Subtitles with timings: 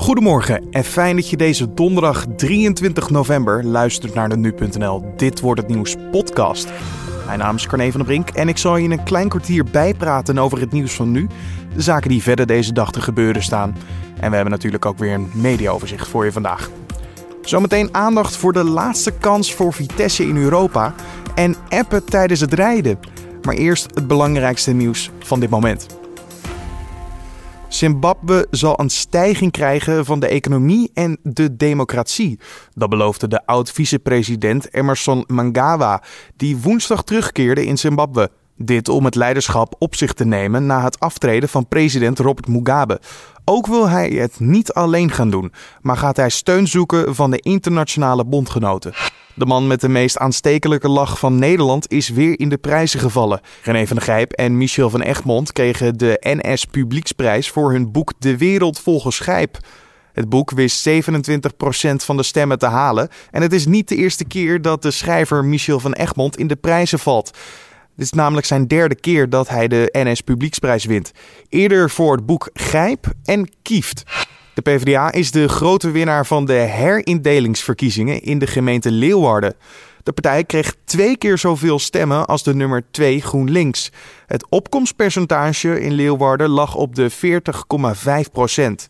[0.00, 5.60] Goedemorgen en fijn dat je deze donderdag 23 november luistert naar de Nu.nl Dit wordt
[5.60, 6.68] het nieuws podcast.
[7.26, 9.64] Mijn naam is Carne van der Brink en ik zal je in een klein kwartier
[9.64, 11.28] bijpraten over het nieuws van nu,
[11.74, 13.76] de zaken die verder deze dag te gebeuren staan.
[14.20, 16.70] En we hebben natuurlijk ook weer een mediaoverzicht voor je vandaag.
[17.42, 20.94] Zometeen aandacht voor de laatste kans voor Vitesse in Europa
[21.34, 22.98] en appen tijdens het rijden.
[23.42, 25.99] Maar eerst het belangrijkste nieuws van dit moment.
[27.70, 32.38] Zimbabwe zal een stijging krijgen van de economie en de democratie.
[32.74, 36.02] Dat beloofde de oud-vicepresident Emerson Mnangagwa,
[36.36, 38.30] die woensdag terugkeerde in Zimbabwe.
[38.56, 43.00] Dit om het leiderschap op zich te nemen na het aftreden van president Robert Mugabe.
[43.44, 47.38] Ook wil hij het niet alleen gaan doen, maar gaat hij steun zoeken van de
[47.38, 48.92] internationale bondgenoten.
[49.40, 53.40] De man met de meest aanstekelijke lach van Nederland is weer in de prijzen gevallen.
[53.62, 58.36] René van Gijp en Michel van Egmond kregen de NS Publieksprijs voor hun boek De
[58.36, 59.58] Wereld volgens Gijp.
[60.12, 60.90] Het boek wist 27%
[61.96, 65.44] van de stemmen te halen en het is niet de eerste keer dat de schrijver
[65.44, 67.30] Michel van Egmond in de prijzen valt.
[67.96, 71.12] Dit is namelijk zijn derde keer dat hij de NS Publieksprijs wint.
[71.48, 74.02] Eerder voor het boek Gijp en Kieft.
[74.54, 79.54] De PvdA is de grote winnaar van de herindelingsverkiezingen in de gemeente Leeuwarden.
[80.02, 83.90] De partij kreeg twee keer zoveel stemmen als de nummer 2 GroenLinks.
[84.26, 88.86] Het opkomstpercentage in Leeuwarden lag op de 40,5 procent.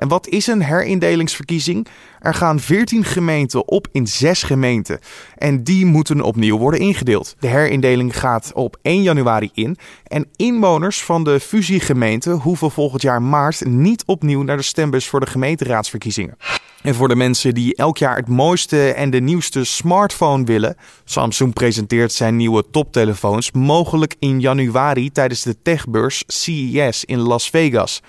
[0.00, 1.86] En wat is een herindelingsverkiezing?
[2.20, 4.98] Er gaan 14 gemeenten op in 6 gemeenten.
[5.36, 7.36] En die moeten opnieuw worden ingedeeld.
[7.38, 9.76] De herindeling gaat op 1 januari in.
[10.06, 15.20] En inwoners van de fusiegemeenten hoeven volgend jaar maart niet opnieuw naar de stembus voor
[15.20, 16.36] de gemeenteraadsverkiezingen.
[16.82, 21.52] En voor de mensen die elk jaar het mooiste en de nieuwste smartphone willen, Samsung
[21.52, 28.02] presenteert zijn nieuwe toptelefoons mogelijk in januari tijdens de techbeurs CES in Las Vegas.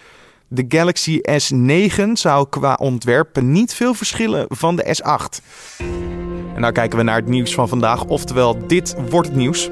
[0.53, 5.43] De Galaxy S9 zou qua ontwerp niet veel verschillen van de S8.
[6.55, 9.69] En nou kijken we naar het nieuws van vandaag, oftewel dit wordt het nieuws.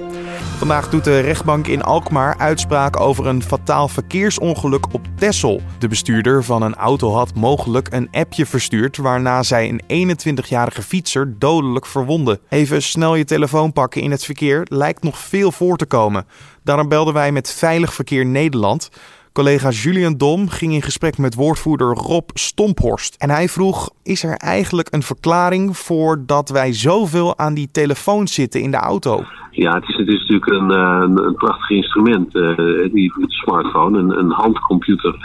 [0.58, 5.62] Vandaag doet de rechtbank in Alkmaar uitspraak over een fataal verkeersongeluk op Texel.
[5.80, 11.40] De bestuurder van een auto had mogelijk een appje verstuurd waarna zij een 21-jarige fietser
[11.40, 12.40] dodelijk verwondde.
[12.50, 16.26] Even snel je telefoon pakken in het verkeer lijkt nog veel voor te komen.
[16.64, 18.90] Daarom belden wij met Veilig Verkeer Nederland.
[19.34, 23.16] Collega Julian Dom ging in gesprek met woordvoerder Rob Stomphorst.
[23.16, 28.28] En hij vroeg: Is er eigenlijk een verklaring voor dat wij zoveel aan die telefoon
[28.28, 29.24] zitten in de auto?
[29.52, 32.56] Ja, het is, het is natuurlijk een, eh, een, prachtig instrument, uh,
[32.92, 35.16] die smartphone, een, een handcomputer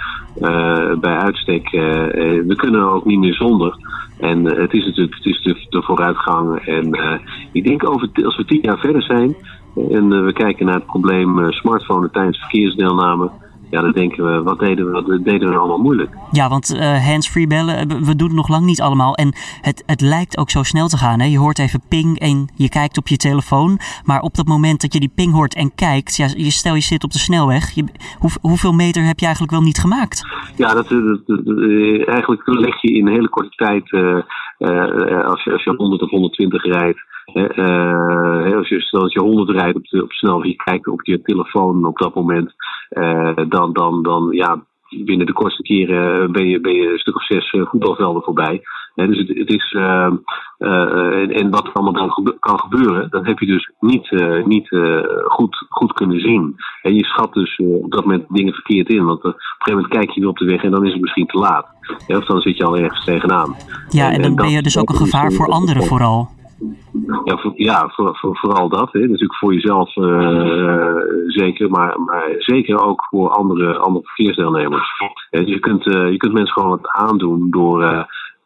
[0.41, 1.71] uh, bij uitstek.
[1.71, 3.77] we kunnen er ook niet meer zonder.
[4.19, 6.59] En het is natuurlijk het is de, de vooruitgang.
[6.59, 6.99] En
[7.53, 9.37] ik denk over, als we tien jaar verder zijn
[9.91, 13.31] en we kijken naar het probleem smartphone tijdens verkeersdeelname
[13.71, 16.11] ja, dan denken we, wat deden we, wat deden we allemaal moeilijk?
[16.31, 19.15] Ja, want uh, hands-free bellen, we doen het nog lang niet allemaal.
[19.15, 21.21] En het, het lijkt ook zo snel te gaan.
[21.21, 21.27] Hè?
[21.27, 23.79] Je hoort even ping en je kijkt op je telefoon.
[24.05, 26.81] Maar op dat moment dat je die ping hoort en kijkt, ja, je, stel je
[26.81, 27.71] zit op de snelweg.
[27.71, 27.85] Je,
[28.19, 30.27] hoe, hoeveel meter heb je eigenlijk wel niet gemaakt?
[30.57, 31.21] Ja, dat, dat,
[32.07, 34.19] eigenlijk leg je in een hele korte tijd, uh,
[34.59, 36.99] uh, als, je, als je 100 of 120 rijdt,
[37.33, 41.05] uh, als je, stel dat je 100 rijdt op, de, op snelweg, je kijkt op
[41.05, 42.55] je telefoon op dat moment,
[42.91, 44.63] uh, dan, dan, dan ja,
[45.05, 48.63] binnen de kortste keren ben je, ben je een stuk of zes voetbalvelden voorbij.
[48.95, 50.13] dus het, het is, uh,
[50.59, 54.11] uh, en wat er allemaal dan kan gebeuren, dat heb je dus niet,
[54.45, 54.69] niet
[55.25, 56.55] goed, goed kunnen zien.
[56.83, 59.93] En je schat dus op dat moment dingen verkeerd in, want op een gegeven moment
[59.93, 61.67] kijk je weer op de weg en dan is het misschien te laat.
[62.07, 63.55] of dan zit je al ergens tegenaan.
[63.89, 66.34] Ja, en, en dan ben je dus ook een gevaar voor anderen vooral.
[67.25, 68.93] Ja, voor, ja voor, voor, vooral dat.
[68.93, 69.01] Hè.
[69.01, 74.89] Natuurlijk voor jezelf uh, zeker, maar, maar zeker ook voor andere, andere verkeersdeelnemers.
[75.31, 77.83] je kunt, uh, je kunt mensen gewoon wat aandoen door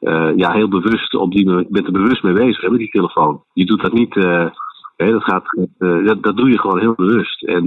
[0.00, 2.91] uh, ja, heel bewust op die je bent er bewust mee bezig hè, met die
[2.91, 3.42] telefoon.
[3.52, 4.14] Je doet dat niet.
[4.96, 5.69] Hè, dat, gaat,
[6.20, 7.42] dat doe je gewoon heel bewust.
[7.42, 7.66] En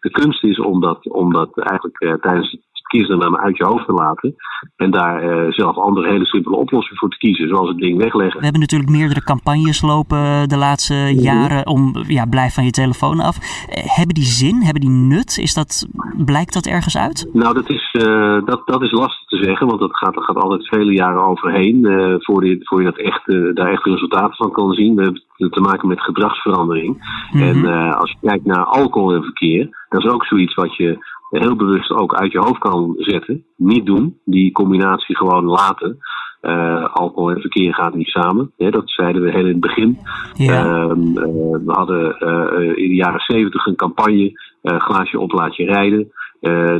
[0.00, 2.58] de kunst is om dat, om dat eigenlijk tijdens
[2.92, 4.34] verkeersdeelname uit je hoofd te laten.
[4.76, 8.38] En daar uh, zelf andere hele simpele oplossingen voor te kiezen, zoals het ding wegleggen.
[8.38, 11.22] We hebben natuurlijk meerdere campagnes lopen de laatste mhm.
[11.22, 13.36] jaren om ja, blijf van je telefoon af.
[13.36, 14.62] Eh, hebben die zin?
[14.62, 15.38] Hebben die nut?
[15.38, 15.86] Is dat,
[16.16, 17.28] blijkt dat ergens uit?
[17.32, 20.42] Nou, dat is, uh, dat, dat is lastig te zeggen, want dat gaat, er gaat
[20.42, 24.52] altijd vele jaren overheen uh, voor, je, voor je dat echt, daar echt resultaten van
[24.52, 24.94] kan zien.
[24.94, 26.88] We hebben te maken met gedragsverandering.
[27.32, 27.64] Mm -hmm.
[27.64, 30.98] En als je kijkt naar alcohol en verkeer, dat is ook zoiets wat je
[31.38, 33.44] heel bewust ook uit je hoofd kan zetten.
[33.56, 35.98] Niet doen, die combinatie gewoon laten.
[36.42, 38.52] Uh, alcohol en verkeer gaat niet samen.
[38.56, 39.98] dat zeiden we heel in het begin.
[40.34, 40.64] Ja.
[40.64, 41.16] Uh, uh,
[41.64, 46.12] we hadden uh, in de jaren zeventig een campagne, glaasje op laat je rijden.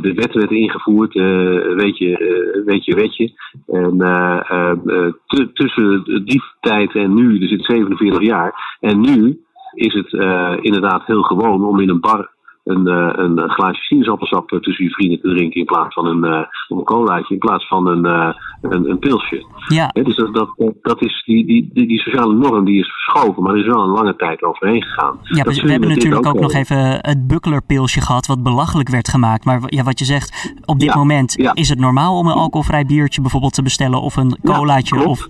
[0.01, 3.31] de wet werd ingevoerd, weet, je, weet je, weet je.
[3.67, 3.97] En
[5.53, 9.41] tussen die tijd en nu, er zit 47 jaar, en nu
[9.73, 10.11] is het
[10.63, 12.32] inderdaad heel gewoon om in een bar
[12.63, 16.83] een, uh, een glaasje sinaasappelsap tussen je vrienden te drinken in plaats van een, een
[16.83, 18.05] colaatje, in plaats van een,
[18.61, 19.45] een, een, pilsje.
[19.67, 19.87] Ja.
[19.87, 23.53] dus dat, dat, dat is die, die, die, die, sociale norm die is verschoven, maar
[23.53, 25.17] er is wel een lange tijd overheen gegaan.
[25.23, 29.45] Ja, we, we hebben natuurlijk ook, nog even het bucklerpilsje gehad, wat belachelijk werd gemaakt.
[29.45, 33.21] Maar ja, wat je zegt, op dit moment is het normaal om een alcoholvrij biertje
[33.21, 34.99] bijvoorbeeld te bestellen of een colaatje.
[34.99, 35.27] Ja, of,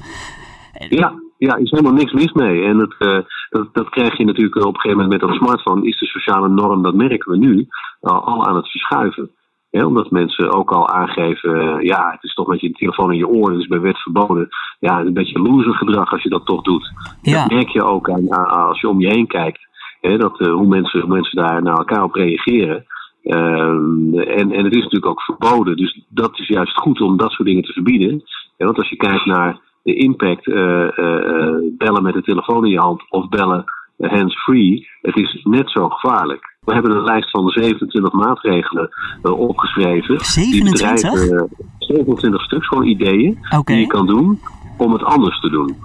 [0.89, 2.63] ja, ja, is helemaal niks mis mee.
[2.63, 3.17] En het, uh,
[3.53, 5.87] dat, dat krijg je natuurlijk op een gegeven moment met dat smartphone.
[5.87, 7.67] Is de sociale norm, dat merken we nu,
[7.99, 9.31] al aan het verschuiven.
[9.71, 13.27] Omdat mensen ook al aangeven, uh, ja, het is toch met je telefoon in je
[13.27, 14.47] oor, is bij wet verboden.
[14.79, 16.91] Ja, een beetje loser gedrag als je dat toch doet.
[17.21, 17.41] Ja.
[17.41, 19.67] Dat merk je ook aan, als je om je heen kijkt.
[20.01, 22.85] Dat, hoe, mensen, hoe mensen daar naar elkaar op reageren.
[23.23, 25.77] Ehm, en, en het is natuurlijk ook verboden.
[25.77, 28.23] Dus dat is juist goed om dat soort dingen te verbieden.
[28.57, 32.71] Ja, want als je kijkt naar de impact uh, uh, bellen met de telefoon in
[32.71, 33.63] je hand of bellen
[33.97, 36.55] hands-free, het is net zo gevaarlijk.
[36.59, 38.89] We hebben een lijst van 27 maatregelen
[39.21, 40.19] opgeschreven.
[40.19, 41.11] 27?
[41.11, 41.49] Die bedrijven,
[41.79, 43.63] 27 stuks, gewoon ideeën okay.
[43.63, 44.39] die je kan doen
[44.77, 45.75] om het anders te doen.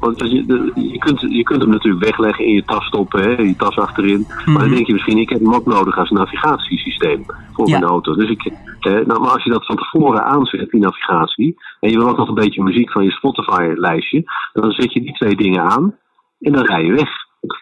[0.00, 3.56] Want je, je, kunt, je kunt hem natuurlijk wegleggen in je tas stoppen, hè, je
[3.56, 4.18] tas achterin.
[4.18, 4.52] Mm -hmm.
[4.52, 7.78] Maar dan denk je misschien, ik heb hem ook nodig als navigatiesysteem voor ja.
[7.78, 8.14] mijn auto.
[8.14, 8.44] Dus ik,
[8.80, 12.16] eh, nou, maar als je dat van tevoren aanzet, die navigatie, en je wil ook
[12.16, 14.22] nog een beetje muziek van je Spotify-lijstje,
[14.52, 15.96] dan zet je die twee dingen aan
[16.40, 17.10] en dan rij je weg.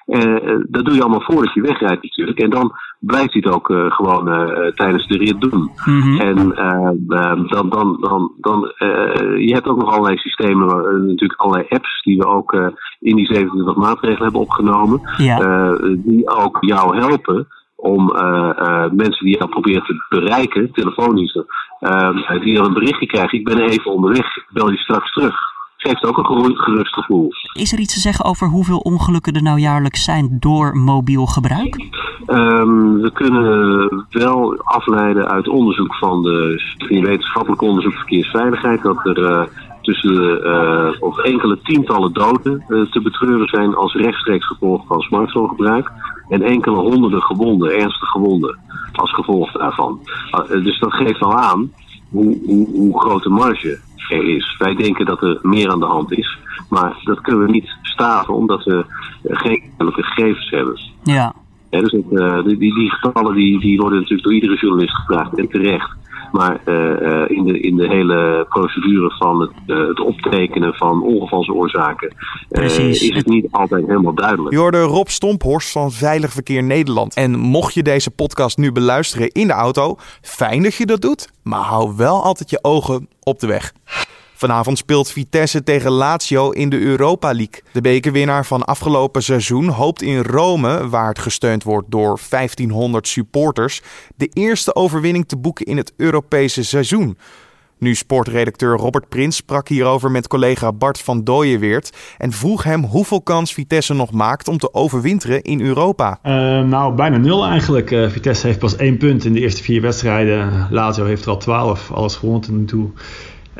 [0.06, 2.38] Uh, dat doe je allemaal voordat je wegrijdt natuurlijk.
[2.38, 5.70] En dan blijft hij het ook uh, gewoon uh, tijdens de rit doen.
[5.84, 6.20] Mm -hmm.
[6.20, 6.36] En
[7.48, 8.72] dan, dan, dan, dan
[9.38, 10.66] je hebt ook nog allerlei systemen,
[11.06, 12.52] natuurlijk allerlei apps die we ook
[13.00, 15.00] in die 27 maatregelen hebben opgenomen.
[15.16, 15.76] Ja.
[15.96, 17.46] die ook jou helpen
[17.76, 18.04] om
[18.92, 21.32] mensen die jou proberen te bereiken, telefonisch,
[22.42, 23.38] die dan een berichtje krijgen.
[23.38, 27.28] Ik ben even onderweg, bel je straks terug geeft ook een gerust gevoel.
[27.52, 31.88] Is er iets te zeggen over hoeveel ongelukken er nou jaarlijks zijn door mobiel gebruik?
[32.26, 39.42] Um, we kunnen wel afleiden uit onderzoek van de wetenschappelijk onderzoek verkeersveiligheid dat er uh,
[39.82, 45.90] tussen uh, of enkele tientallen doden uh, te betreuren zijn als rechtstreeks gevolg van smartphonegebruik
[46.28, 48.58] en enkele honderden gewonden, ernstige gewonden
[48.92, 50.00] als gevolg daarvan.
[50.48, 51.72] dus dat geeft al aan
[52.10, 54.56] hoe, hoe, hoe groot de marge er is.
[54.58, 56.38] Wij denken dat er meer aan de hand is,
[56.68, 58.84] maar dat kunnen we niet staven omdat we
[59.22, 60.80] geen gegevens hebben.
[61.02, 61.34] Ja.
[61.70, 65.38] ja dus het, uh, die, die getallen die, die worden natuurlijk door iedere journalist gevraagd
[65.38, 65.90] en terecht.
[66.32, 72.14] Maar uh, in, de, in de hele procedure van het, uh, het optekenen van ongevalsoorzaken
[72.48, 74.54] is het niet altijd helemaal duidelijk.
[74.54, 77.14] Je hoorde Rob Stomphorst van Veilig Verkeer Nederland.
[77.14, 81.30] En mocht je deze podcast nu beluisteren in de auto, fijn dat je dat doet,
[81.42, 83.72] maar hou wel altijd je ogen op de weg.
[84.40, 87.62] Vanavond speelt Vitesse tegen Lazio in de Europa League.
[87.72, 93.82] De bekerwinnaar van afgelopen seizoen hoopt in Rome, waar het gesteund wordt door 1500 supporters,
[94.16, 97.18] de eerste overwinning te boeken in het Europese seizoen.
[97.78, 103.22] Nu sportredacteur Robert Prins sprak hierover met collega Bart van Dooyenweert en vroeg hem hoeveel
[103.22, 106.18] kans Vitesse nog maakt om te overwinteren in Europa.
[106.22, 106.32] Uh,
[106.62, 107.90] nou, bijna nul eigenlijk.
[107.90, 110.68] Uh, Vitesse heeft pas één punt in de eerste vier wedstrijden.
[110.70, 112.90] Lazio heeft er al twaalf, alles gewonnen tot nu toe.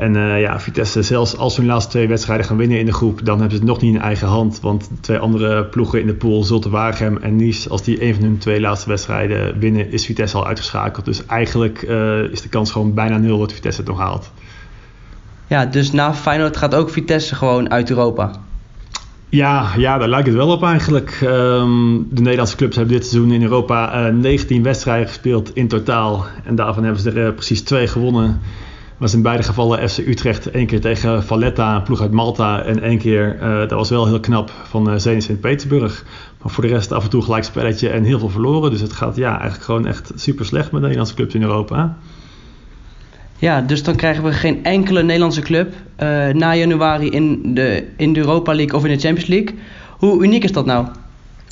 [0.00, 2.92] En uh, ja, Vitesse, zelfs als ze hun laatste twee wedstrijden gaan winnen in de
[2.92, 4.60] groep, dan hebben ze het nog niet in eigen hand.
[4.60, 8.14] Want de twee andere ploegen in de pool, Zulte Waregem en Nice, als die een
[8.14, 11.04] van hun twee laatste wedstrijden winnen, is Vitesse al uitgeschakeld.
[11.04, 14.30] Dus eigenlijk uh, is de kans gewoon bijna nul dat Vitesse het nog haalt.
[15.46, 18.30] Ja, dus na Feyenoord gaat ook Vitesse gewoon uit Europa?
[19.28, 21.18] Ja, ja, daar lijkt het wel op eigenlijk.
[21.22, 26.26] Um, de Nederlandse clubs hebben dit seizoen in Europa uh, 19 wedstrijden gespeeld in totaal.
[26.44, 28.40] En daarvan hebben ze er precies twee gewonnen
[29.00, 32.62] was in beide gevallen FC Utrecht één keer tegen Valletta, een ploeg uit Malta.
[32.62, 36.04] En één keer, uh, dat was wel heel knap, van uh, Zenit Sint-Petersburg.
[36.42, 38.70] Maar voor de rest af en toe gelijk spelletje en heel veel verloren.
[38.70, 41.96] Dus het gaat ja, eigenlijk gewoon echt super slecht met Nederlandse clubs in Europa.
[43.38, 48.12] Ja, dus dan krijgen we geen enkele Nederlandse club uh, na januari in de, in
[48.12, 49.54] de Europa League of in de Champions League.
[49.98, 50.86] Hoe uniek is dat nou?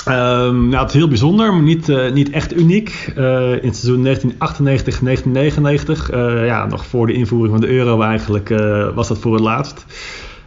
[0.09, 3.13] Um, nou, het is heel bijzonder, maar niet, uh, niet echt uniek.
[3.19, 8.01] Uh, in het seizoen 1998, 1999, uh, ja, nog voor de invoering van de euro
[8.01, 8.49] eigenlijk,
[8.95, 9.87] was dat voor het laatst.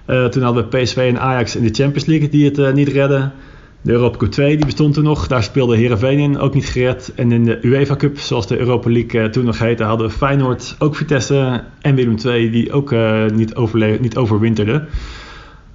[0.06, 3.34] toen hadden we PSV en Ajax in de Champions League die het niet redden.
[3.82, 7.12] De Europa Cup 2 die bestond toen nog, daar speelde Heerenveen in, ook niet gered.
[7.16, 10.76] En in de UEFA Cup, zoals de Europa League toen nog heette, hadden we Feyenoord,
[10.80, 12.96] ook Vitesse en Willem II die ook
[13.34, 13.54] niet,
[14.00, 14.88] niet overwinterden.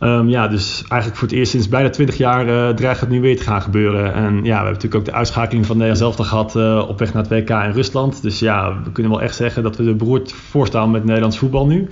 [0.01, 3.21] Um, ja, dus eigenlijk voor het eerst sinds bijna 20 jaar uh, dreigt het nu
[3.21, 4.15] weer te gaan gebeuren.
[4.15, 7.13] En ja, we hebben natuurlijk ook de uitschakeling van Nederland zelf gehad uh, op weg
[7.13, 8.23] naar het WK in Rusland.
[8.23, 11.67] Dus ja, we kunnen wel echt zeggen dat we er beroerd voorstaan met Nederlands voetbal
[11.67, 11.89] nu.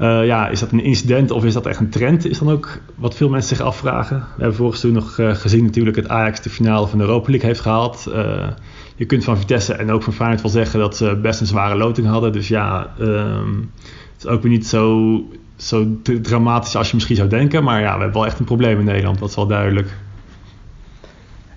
[0.00, 2.26] Uh, ja, is dat een incident of is dat echt een trend?
[2.26, 4.16] Is dan ook wat veel mensen zich afvragen.
[4.16, 7.48] We hebben vorig seizoen nog gezien natuurlijk het Ajax de finale van de Europa League
[7.48, 8.10] heeft gehaald.
[8.96, 11.76] je kunt van Vitesse en ook van Feyenoord wel zeggen dat ze best een zware
[11.76, 12.32] loting hadden.
[12.32, 15.22] Dus ja, het is ook weer niet zo
[15.56, 17.64] zo dramatisch als je misschien zou denken.
[17.64, 19.96] Maar ja, we hebben wel echt een probleem in Nederland, dat is wel duidelijk.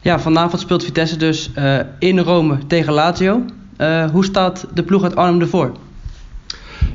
[0.02, 3.46] Ja, vanavond speelt Vitesse dus uh, in Rome tegen Lazio.
[3.78, 5.72] Uh, hoe staat de ploeg uit Arnhem ervoor?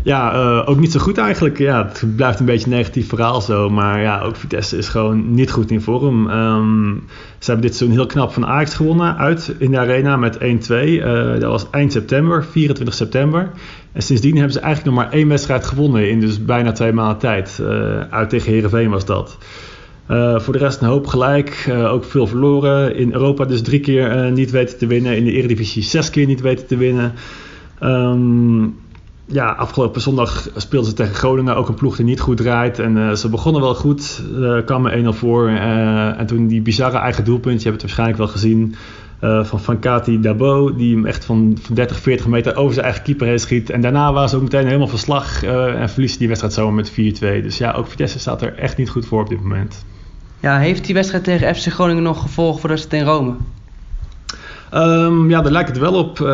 [0.07, 1.59] Ja, uh, ook niet zo goed eigenlijk.
[1.59, 3.71] Ja, het blijft een beetje een negatief verhaal zo.
[3.71, 6.31] Maar ja, ook Vitesse is gewoon niet goed in vorm.
[6.31, 7.05] Um,
[7.39, 9.17] ze hebben dit seizoen heel knap van Ajax gewonnen.
[9.17, 10.39] Uit in de arena met 1-2.
[10.39, 13.51] Uh, dat was eind september, 24 september.
[13.93, 16.11] En sindsdien hebben ze eigenlijk nog maar één wedstrijd gewonnen.
[16.11, 17.59] In dus bijna twee maanden tijd.
[17.61, 19.39] Uh, uit tegen Herenveen was dat.
[20.37, 21.71] Voor de rest een hoop gelijk.
[21.89, 22.97] Ook veel verloren.
[22.97, 25.17] In Europa dus drie keer niet weten te winnen.
[25.17, 27.13] In de Eredivisie zes keer niet weten te winnen.
[27.83, 28.75] Um,
[29.27, 32.79] ja, afgelopen zondag speelden ze tegen Groningen, ook een ploeg die niet goed draait.
[32.79, 35.51] En uh, ze begonnen wel goed, uh, kwamen 1-0 voor.
[35.51, 38.75] Uh, en toen die bizarre eigen doelpunt, je hebt het waarschijnlijk wel gezien,
[39.21, 43.27] van Fankati Dabo, die hem echt van, van 30, 40 meter over zijn eigen keeper
[43.27, 43.71] heen schiet.
[43.71, 46.95] En daarna waren ze ook meteen helemaal verslag en verliezen die wedstrijd zomaar met 4-2.
[47.43, 49.85] Dus ja, ook Vitesse staat er echt niet goed voor op dit moment.
[50.41, 53.35] Ja, heeft die wedstrijd tegen FC Groningen nog gevolgen voor de wedstrijd in Rome?
[54.77, 56.19] Um, ja, daar lijkt het wel op.
[56.19, 56.27] Uh,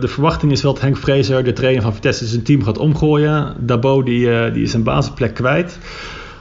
[0.00, 3.54] de verwachting is wel dat Henk Vrezer, de trainer van Vitesse, zijn team gaat omgooien.
[3.58, 5.78] Dabo die, uh, die is zijn basisplek kwijt.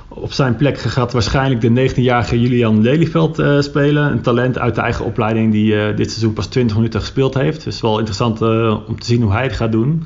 [0.07, 4.11] Op zijn plek gaat waarschijnlijk de 19-jarige Julian Lelyveld uh, spelen.
[4.11, 7.63] Een talent uit de eigen opleiding die dit seizoen pas 20 minuten gespeeld heeft.
[7.63, 8.41] Dus wel interessant
[8.87, 10.03] om te zien hoe hij het gaat doen.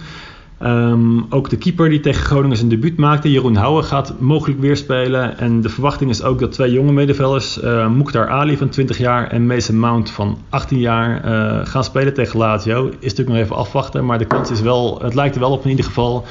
[0.66, 4.78] Um, ook de keeper die tegen Groningen zijn debuut maakte, Jeroen Houwen, gaat mogelijk weer
[4.78, 5.38] spelen.
[5.38, 9.46] En de verwachting is ook dat twee jonge middenvelders, uh, Ali van 20 jaar en
[9.48, 12.88] Mason Mount van 18 jaar, uh, gaan spelen tegen Lazio.
[12.88, 15.64] Is natuurlijk nog even afwachten, maar de kans is wel, het lijkt er wel op
[15.64, 16.26] in ieder geval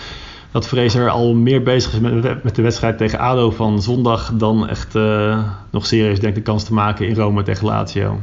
[0.50, 4.68] dat Fraser al meer bezig is met, met de wedstrijd tegen ADO van zondag dan
[4.68, 5.38] echt uh,
[5.70, 8.20] nog serieus denkt de kans te maken in Rome tegen Lazio.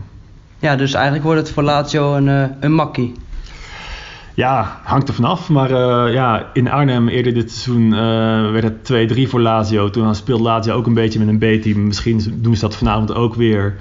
[0.60, 3.13] Ja, dus eigenlijk wordt het voor Lazio een, een makkie.
[4.34, 5.50] Ja, hangt er vanaf.
[5.50, 9.90] Maar uh, ja, in Arnhem eerder dit seizoen uh, werd het 2-3 voor Lazio.
[9.90, 11.88] Toen speelde Lazio ook een beetje met een B-team.
[11.88, 13.76] Misschien doen ze dat vanavond ook weer.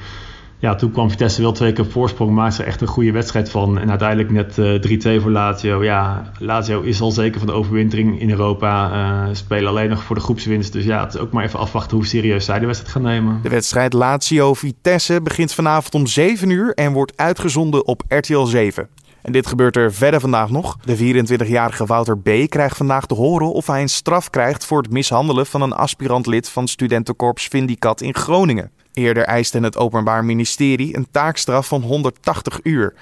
[0.61, 2.31] Ja, toen kwam Vitesse wel twee keer voorsprong.
[2.31, 3.79] Maakte ze echt een goede wedstrijd van.
[3.79, 5.85] En uiteindelijk net uh, 3-2 voor Lazio.
[5.85, 9.29] Ja, Lazio is al zeker van de overwintering in Europa.
[9.33, 10.73] spelen alleen nog voor de groepswinst.
[10.73, 13.39] Dus ja, het is ook maar even afwachten hoe serieus zij de wedstrijd gaan nemen.
[13.43, 18.89] De wedstrijd Lazio-Vitesse begint vanavond om 7 uur en wordt uitgezonden op RTL 7.
[19.29, 20.77] En dit gebeurt er verder vandaag nog.
[20.85, 22.31] De 24-jarige Wouter B.
[22.49, 26.49] krijgt vandaag te horen of hij een straf krijgt voor het mishandelen van een aspirant-lid
[26.49, 28.71] van studentenkorps Vindicat in Groningen.
[28.93, 32.95] Eerder eiste het Openbaar Ministerie een taakstraf van 180 uur.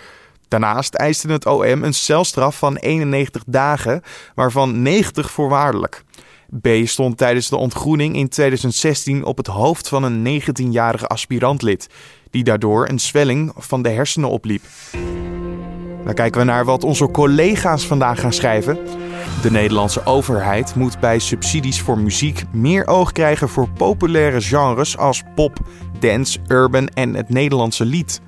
[0.48, 4.02] Daarnaast eiste het OM een celstraf van 91 dagen,
[4.34, 6.04] waarvan 90 voorwaardelijk.
[6.60, 11.88] B stond tijdens de ontgroening in 2016 op het hoofd van een 19-jarige aspirantlid,
[12.30, 14.62] die daardoor een zwelling van de hersenen opliep.
[16.06, 18.78] Dan kijken we naar wat onze collega's vandaag gaan schrijven.
[19.42, 25.22] De Nederlandse overheid moet bij subsidies voor muziek meer oog krijgen voor populaire genres als
[25.34, 25.58] pop,
[26.00, 28.20] dance, urban en het Nederlandse lied.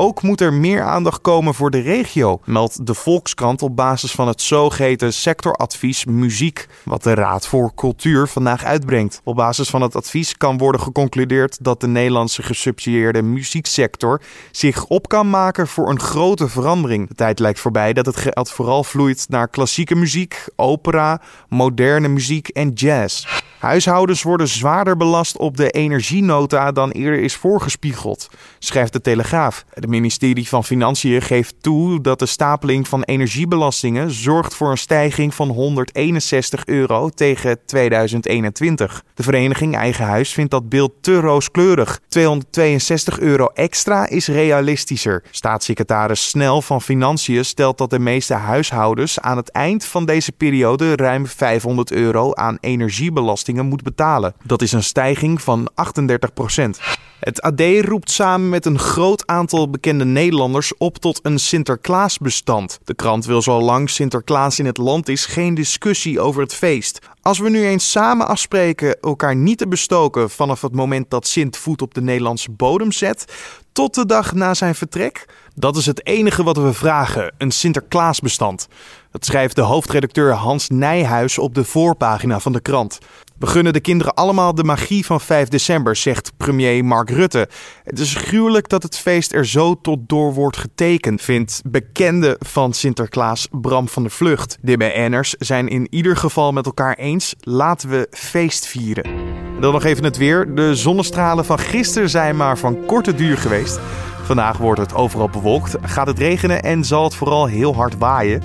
[0.00, 4.28] Ook moet er meer aandacht komen voor de regio, meldt de Volkskrant op basis van
[4.28, 9.20] het zogeheten sectoradvies muziek, wat de Raad voor Cultuur vandaag uitbrengt.
[9.24, 15.08] Op basis van het advies kan worden geconcludeerd dat de Nederlandse gesubsidieerde muzieksector zich op
[15.08, 17.08] kan maken voor een grote verandering.
[17.08, 22.48] De tijd lijkt voorbij dat het geld vooral vloeit naar klassieke muziek, opera, moderne muziek
[22.48, 23.26] en jazz.
[23.58, 28.28] Huishoudens worden zwaarder belast op de energienota dan eerder is voorgespiegeld,
[28.58, 29.64] schrijft de Telegraaf.
[29.88, 35.34] Het ministerie van Financiën geeft toe dat de stapeling van energiebelastingen zorgt voor een stijging
[35.34, 39.04] van 161 euro tegen 2021.
[39.14, 42.00] De vereniging Eigen Huis vindt dat beeld te rooskleurig.
[42.08, 45.22] 262 euro extra is realistischer.
[45.30, 50.96] Staatssecretaris Snel van Financiën stelt dat de meeste huishoudens aan het eind van deze periode
[50.96, 54.34] ruim 500 euro aan energiebelastingen moet betalen.
[54.44, 56.80] Dat is een stijging van 38 procent.
[57.20, 62.78] Het AD roept samen met een groot aantal bekende Nederlanders op tot een Sinterklaasbestand.
[62.84, 66.98] De krant wil zolang Sinterklaas in het land is geen discussie over het feest.
[67.22, 71.56] Als we nu eens samen afspreken elkaar niet te bestoken vanaf het moment dat Sint
[71.56, 73.32] voet op de Nederlandse bodem zet,
[73.72, 75.26] tot de dag na zijn vertrek?
[75.54, 78.68] Dat is het enige wat we vragen: een Sinterklaasbestand.
[79.10, 82.98] Dat schrijft de hoofdredacteur Hans Nijhuis op de voorpagina van de krant.
[83.38, 87.48] We gunnen de kinderen allemaal de magie van 5 december, zegt premier Mark Rutte.
[87.84, 92.72] Het is gruwelijk dat het feest er zo tot door wordt getekend, vindt bekende van
[92.72, 94.58] Sinterklaas Bram van der Vlucht.
[94.60, 99.04] De BN'ers zijn in ieder geval met elkaar eens: laten we feest vieren.
[99.04, 100.54] En dan nog even het weer.
[100.54, 103.80] De zonnestralen van gisteren zijn maar van korte duur geweest.
[104.22, 108.42] Vandaag wordt het overal bewolkt, gaat het regenen en zal het vooral heel hard waaien.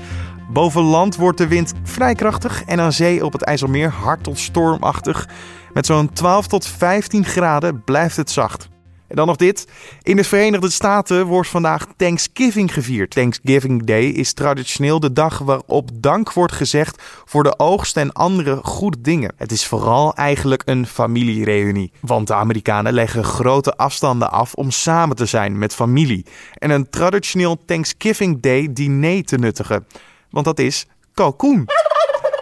[0.52, 4.40] Boven land wordt de wind vrij krachtig en aan zee op het IJsselmeer hard tot
[4.40, 5.28] stormachtig.
[5.74, 8.72] Met zo'n 12 tot 15 graden blijft het zacht.
[9.08, 9.68] En dan nog dit.
[10.02, 13.12] In de Verenigde Staten wordt vandaag Thanksgiving gevierd.
[13.12, 18.60] Thanksgiving Day is traditioneel de dag waarop dank wordt gezegd voor de oogst en andere
[18.64, 19.34] goede dingen.
[19.38, 21.92] Het is vooral eigenlijk een familiereunie.
[22.00, 26.26] Want de Amerikanen leggen grote afstanden af om samen te zijn met familie.
[26.54, 29.86] En een traditioneel Thanksgiving Day diner te nuttigen.
[30.34, 31.66] Want dat is kalkoen.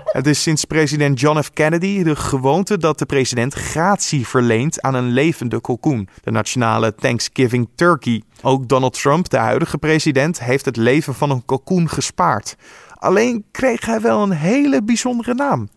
[0.06, 1.52] Het is sinds president John F.
[1.54, 7.70] Kennedy de gewoonte dat de president gratie verleent aan een levende kalkoen, de nationale Thanksgiving
[7.76, 8.24] Turkey.
[8.42, 12.56] Ook Donald Trump, de huidige president, heeft het leven van een kalkoen gespaard.
[12.94, 15.70] Alleen kreeg hij wel een hele bijzondere naam.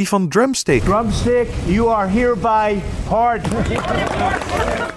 [0.00, 0.82] Die van Drumstick.
[0.82, 2.76] Drumstick, you are hereby
[3.08, 3.66] pardoned.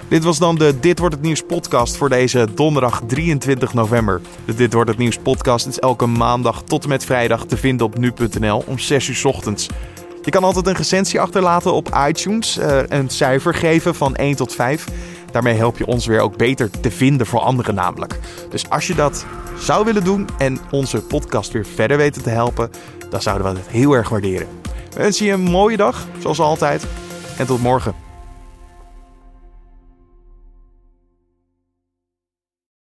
[0.08, 4.20] Dit was dan de Dit Wordt Het Nieuws podcast voor deze donderdag 23 november.
[4.44, 7.86] De Dit Wordt Het Nieuws podcast is elke maandag tot en met vrijdag te vinden
[7.86, 9.68] op nu.nl om 6 uur ochtends.
[10.22, 14.54] Je kan altijd een recensie achterlaten op iTunes, uh, een cijfer geven van 1 tot
[14.54, 14.88] 5.
[15.30, 18.18] Daarmee help je ons weer ook beter te vinden voor anderen namelijk.
[18.50, 19.26] Dus als je dat
[19.58, 22.70] zou willen doen en onze podcast weer verder weten te helpen,
[23.10, 24.62] dan zouden we het heel erg waarderen.
[24.94, 26.86] We wensen je een mooie dag, zoals altijd.
[27.38, 28.03] En tot morgen.